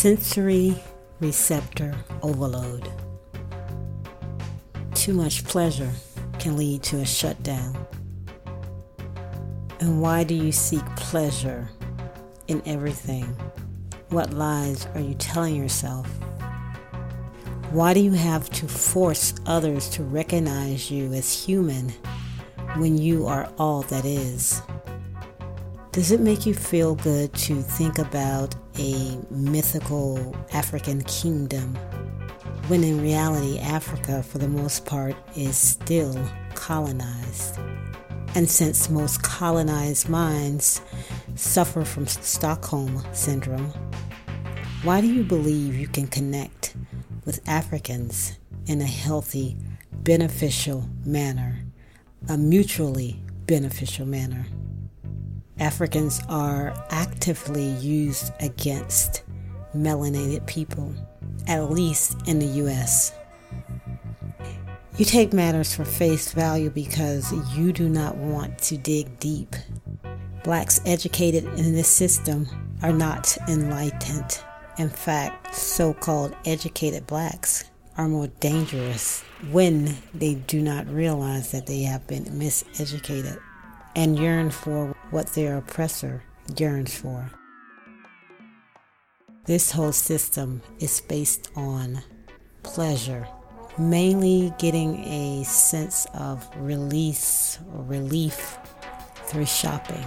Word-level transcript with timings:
sensory 0.00 0.74
receptor 1.20 1.94
overload. 2.22 2.90
Too 4.94 5.12
much 5.12 5.44
pleasure 5.44 5.92
can 6.38 6.56
lead 6.56 6.82
to 6.84 6.96
a 7.00 7.04
shutdown. 7.04 7.76
And 9.78 10.00
why 10.00 10.24
do 10.24 10.34
you 10.34 10.52
seek 10.52 10.86
pleasure 10.96 11.68
in 12.50 12.60
everything? 12.66 13.24
What 14.08 14.32
lies 14.32 14.86
are 14.94 15.00
you 15.00 15.14
telling 15.14 15.54
yourself? 15.54 16.06
Why 17.70 17.94
do 17.94 18.00
you 18.00 18.10
have 18.10 18.50
to 18.50 18.66
force 18.66 19.32
others 19.46 19.88
to 19.90 20.02
recognize 20.02 20.90
you 20.90 21.12
as 21.12 21.32
human 21.32 21.90
when 22.76 22.98
you 22.98 23.26
are 23.28 23.48
all 23.56 23.82
that 23.82 24.04
is? 24.04 24.60
Does 25.92 26.10
it 26.10 26.20
make 26.20 26.44
you 26.44 26.54
feel 26.54 26.96
good 26.96 27.32
to 27.34 27.62
think 27.62 27.98
about 27.98 28.56
a 28.78 29.16
mythical 29.30 30.36
African 30.52 31.02
kingdom 31.02 31.76
when 32.66 32.82
in 32.82 33.00
reality 33.00 33.58
Africa, 33.60 34.24
for 34.24 34.38
the 34.38 34.48
most 34.48 34.84
part, 34.86 35.14
is 35.36 35.56
still 35.56 36.20
colonized? 36.54 37.58
And 38.34 38.48
since 38.48 38.90
most 38.90 39.22
colonized 39.22 40.08
minds 40.08 40.80
suffer 41.34 41.84
from 41.84 42.06
Stockholm 42.06 43.02
Syndrome, 43.12 43.72
why 44.82 45.00
do 45.00 45.06
you 45.06 45.22
believe 45.22 45.76
you 45.76 45.88
can 45.88 46.06
connect 46.06 46.74
with 47.24 47.46
Africans 47.48 48.38
in 48.66 48.80
a 48.80 48.86
healthy, 48.86 49.56
beneficial 49.92 50.88
manner, 51.04 51.58
a 52.28 52.36
mutually 52.36 53.22
beneficial 53.46 54.06
manner? 54.06 54.46
Africans 55.58 56.20
are 56.28 56.72
actively 56.90 57.68
used 57.72 58.32
against 58.40 59.22
melanated 59.76 60.46
people, 60.46 60.94
at 61.46 61.70
least 61.70 62.16
in 62.26 62.38
the 62.38 62.46
US. 62.64 63.12
You 64.96 65.04
take 65.04 65.32
matters 65.32 65.74
for 65.74 65.84
face 65.84 66.32
value 66.32 66.70
because 66.70 67.32
you 67.56 67.72
do 67.72 67.88
not 67.88 68.16
want 68.16 68.58
to 68.64 68.76
dig 68.76 69.18
deep. 69.18 69.54
Blacks 70.42 70.80
educated 70.86 71.44
in 71.44 71.74
this 71.74 71.88
system 71.88 72.46
are 72.82 72.92
not 72.92 73.36
enlightened. 73.48 74.40
In 74.78 74.88
fact, 74.88 75.54
so 75.54 75.92
called 75.92 76.34
educated 76.46 77.06
blacks 77.06 77.64
are 77.98 78.08
more 78.08 78.28
dangerous 78.40 79.22
when 79.50 79.94
they 80.14 80.34
do 80.34 80.62
not 80.62 80.88
realize 80.88 81.52
that 81.52 81.66
they 81.66 81.82
have 81.82 82.06
been 82.06 82.24
miseducated 82.24 83.38
and 83.94 84.18
yearn 84.18 84.50
for 84.50 84.96
what 85.10 85.26
their 85.34 85.58
oppressor 85.58 86.22
yearns 86.56 86.96
for. 86.96 87.30
This 89.44 89.70
whole 89.70 89.92
system 89.92 90.62
is 90.78 91.02
based 91.02 91.50
on 91.56 92.02
pleasure, 92.62 93.28
mainly 93.76 94.54
getting 94.58 95.04
a 95.04 95.44
sense 95.44 96.06
of 96.14 96.48
release 96.56 97.58
or 97.74 97.82
relief 97.82 98.58
through 99.26 99.46
shopping. 99.46 100.04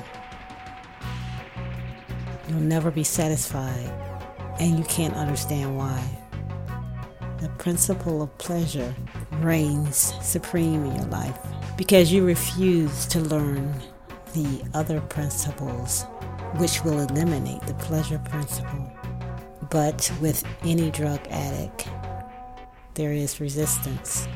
You'll 2.48 2.60
never 2.60 2.92
be 2.92 3.04
satisfied, 3.04 3.92
and 4.60 4.78
you 4.78 4.84
can't 4.86 5.16
understand 5.16 5.78
why. 5.78 6.04
The 7.40 7.50
principle 7.58 8.22
of 8.22 8.38
pleasure 8.38 8.94
reigns 9.40 10.14
supreme 10.22 10.86
in 10.86 10.96
your 10.96 11.06
life 11.06 11.38
because 11.78 12.12
you 12.12 12.26
refuse 12.26 13.06
to 13.08 13.20
learn 13.20 13.74
the 14.34 14.64
other 14.74 15.00
principles 15.02 16.04
which 16.58 16.84
will 16.84 17.00
eliminate 17.00 17.62
the 17.62 17.74
pleasure 17.76 18.20
principle. 18.20 18.92
But 19.70 20.12
with 20.22 20.44
any 20.64 20.92
drug 20.92 21.20
addict, 21.30 21.88
there 22.94 23.14
is 23.14 23.40
resistance. 23.40 24.28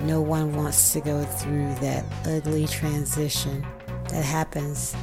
No 0.00 0.20
one 0.20 0.54
wants 0.54 0.92
to 0.92 1.00
go 1.00 1.24
through 1.24 1.74
that 1.76 2.04
ugly 2.24 2.66
transition 2.66 3.66
that 4.10 4.24
happens 4.24 4.94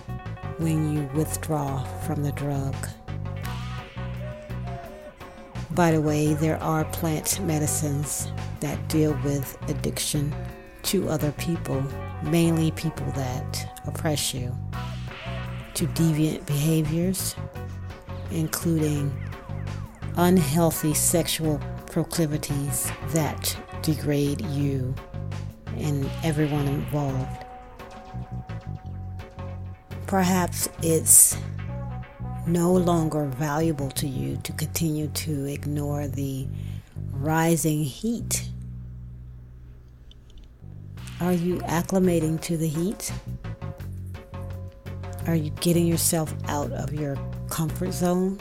when 0.58 0.94
you 0.94 1.10
withdraw 1.14 1.84
from 2.06 2.24
the 2.24 2.32
drug. 2.34 2.76
By 5.72 5.92
the 5.92 6.02
way, 6.02 6.34
there 6.34 6.62
are 6.64 6.86
plant 6.86 7.40
medicines 7.42 8.32
that 8.62 8.88
deal 8.88 9.18
with 9.24 9.58
addiction 9.70 10.34
to 10.84 11.10
other 11.10 11.32
people, 11.34 11.84
mainly 12.24 12.72
people 12.72 13.12
that 13.12 13.82
oppress 13.86 14.34
you, 14.34 14.56
to 15.74 15.88
deviant 15.88 16.46
behaviors, 16.46 17.36
including 18.32 19.14
unhealthy 20.16 20.94
sexual 20.94 21.60
proclivities 21.92 22.90
that 23.08 23.58
degrade 23.82 24.42
you 24.48 24.96
and 25.78 26.10
everyone 26.24 26.68
involved. 26.68 27.45
Perhaps 30.08 30.70
it's 30.84 31.36
no 32.48 32.72
longer 32.74 33.26
valuable 33.26 33.90
to 33.92 34.08
you 34.08 34.38
to 34.44 34.52
continue 34.54 35.08
to 35.08 35.46
ignore 35.46 36.08
the 36.08 36.48
rising 37.12 37.84
heat? 37.84 38.48
Are 41.22 41.34
you 41.34 41.58
acclimating 41.60 42.40
to 42.42 42.58
the 42.58 42.68
heat? 42.68 43.12
Are 45.28 45.36
you 45.36 45.50
getting 45.62 45.88
yourself 45.88 46.34
out 46.48 46.72
of 46.72 46.94
your 46.94 47.18
comfort 47.50 47.92
zone 47.92 48.40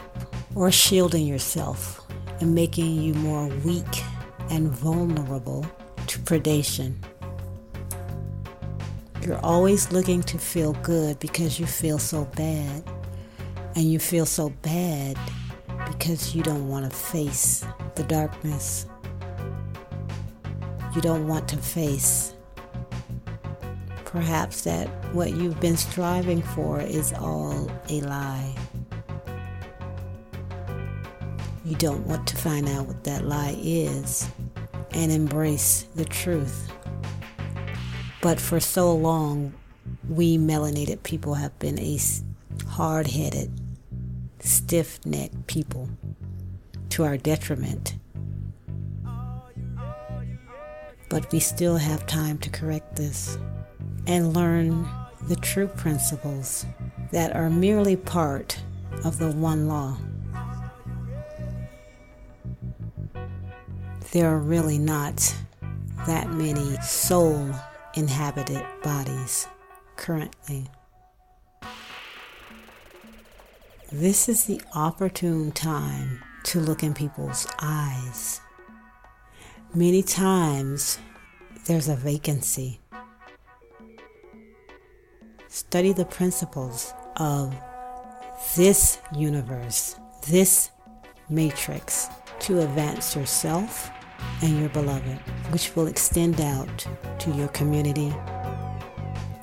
or 0.55 0.71
shielding 0.71 1.27
yourself 1.27 2.07
and 2.41 2.55
making 2.55 3.01
you 3.01 3.15
more 3.15 3.49
weak 3.65 4.03
and 4.51 4.69
vulnerable 4.69 5.65
to 6.09 6.19
predation? 6.21 6.95
You're 9.25 9.41
always 9.43 9.91
looking 9.91 10.23
to 10.25 10.39
feel 10.39 10.75
good 10.83 11.19
because 11.19 11.59
you 11.59 11.65
feel 11.65 11.99
so 11.99 12.27
bad. 12.37 12.85
And 13.75 13.91
you 13.91 13.99
feel 13.99 14.27
so 14.27 14.51
bad 14.63 15.19
because 15.87 16.35
you 16.35 16.43
don't 16.43 16.69
want 16.69 16.91
to 16.91 16.95
face 16.95 17.65
the 17.95 18.03
darkness. 18.05 18.87
You 20.95 21.01
don't 21.01 21.27
want 21.27 21.49
to 21.49 21.57
face 21.57 22.35
perhaps 24.05 24.63
that 24.63 24.89
what 25.13 25.33
you've 25.33 25.59
been 25.59 25.77
striving 25.77 26.41
for 26.41 26.81
is 26.81 27.13
all 27.15 27.69
a 27.89 28.01
lie. 28.03 28.55
You 31.65 31.75
don't 31.77 32.07
want 32.07 32.27
to 32.29 32.37
find 32.37 32.69
out 32.69 32.87
what 32.87 33.03
that 33.05 33.25
lie 33.25 33.57
is 33.59 34.29
and 34.93 35.11
embrace 35.11 35.89
the 35.95 36.05
truth. 36.05 36.71
But 38.25 38.41
for 38.41 38.59
so 38.59 38.91
long, 38.91 39.53
we 40.09 40.39
melanated 40.39 41.03
people 41.03 41.35
have 41.35 41.59
been 41.59 41.79
a 41.79 41.99
hard 42.69 43.09
headed, 43.09 43.53
stiff 44.41 44.99
necked 45.05 45.47
people 45.47 45.91
to 46.89 47.05
our 47.05 47.19
detriment. 47.19 47.97
But 51.11 51.31
we 51.33 51.39
still 51.39 51.77
have 51.77 52.07
time 52.07 52.39
to 52.39 52.49
correct 52.49 52.97
this 52.97 53.37
and 54.07 54.33
learn 54.33 54.89
the 55.25 55.37
true 55.37 55.69
principles 55.69 56.65
that 57.13 57.37
are 57.37 57.51
merely 57.51 57.95
part 57.95 58.59
of 59.05 59.19
the 59.19 59.33
one 59.33 59.69
law. 59.69 59.99
There 64.13 64.31
are 64.31 64.39
really 64.39 64.79
not 64.79 65.37
that 66.07 66.31
many 66.31 66.75
soul 66.81 67.55
inhabited 67.97 68.63
bodies 68.83 69.47
currently. 69.97 70.67
This 73.93 74.29
is 74.29 74.45
the 74.47 74.61
opportune 74.75 75.53
time 75.53 76.23
to 76.45 76.61
look 76.61 76.83
in 76.83 76.95
people's 76.95 77.47
eyes. 77.61 78.41
Many 79.73 80.03
times 80.03 80.99
there's 81.67 81.89
a 81.89 81.97
vacancy. 81.97 82.81
Study 85.49 85.93
the 85.93 86.05
principles 86.05 86.93
of 87.17 87.55
this 88.57 88.99
universe, 89.17 89.97
this 90.29 90.71
matrix, 91.29 92.09
to 92.41 92.61
advance 92.61 93.15
yourself 93.15 93.91
and 94.43 94.61
your 94.61 94.69
beloved, 94.71 95.19
which 95.51 95.75
will 95.75 95.87
extend 95.87 96.41
out 96.41 96.87
to 97.19 97.31
your 97.33 97.49
community 97.49 98.15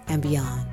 and 0.07 0.21
beyond. 0.21 0.70